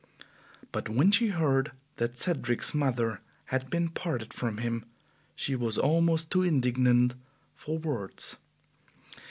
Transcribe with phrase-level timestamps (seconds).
[0.71, 4.83] But when she heard that Cedric's mother had been parted from him
[5.35, 7.13] she was almost too indignant
[7.53, 8.37] for words.